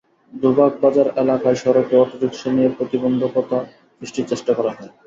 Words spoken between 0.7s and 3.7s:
বাজার এলাকার সড়কে অটোরিকশা দিয়ে প্রতিবন্ধকতা